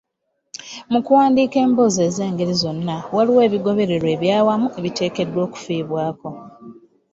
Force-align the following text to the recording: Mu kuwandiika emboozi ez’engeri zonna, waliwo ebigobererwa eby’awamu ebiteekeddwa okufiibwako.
Mu 0.91 0.99
kuwandiika 1.05 1.57
emboozi 1.65 1.99
ez’engeri 2.09 2.53
zonna, 2.61 2.95
waliwo 3.15 3.39
ebigobererwa 3.47 4.09
eby’awamu 4.15 4.67
ebiteekeddwa 4.79 5.39
okufiibwako. 5.47 6.29